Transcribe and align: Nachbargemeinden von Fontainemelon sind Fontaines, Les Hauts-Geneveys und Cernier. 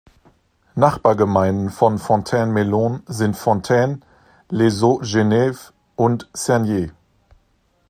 Nachbargemeinden 0.73 1.69
von 1.69 1.99
Fontainemelon 1.99 3.03
sind 3.05 3.35
Fontaines, 3.37 3.99
Les 4.49 4.81
Hauts-Geneveys 4.81 5.73
und 5.95 6.27
Cernier. 6.35 6.89